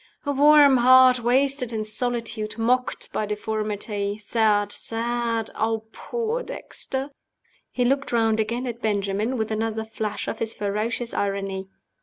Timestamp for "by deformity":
3.13-4.17